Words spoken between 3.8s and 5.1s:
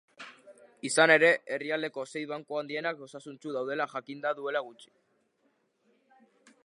jakin da duela gutxi.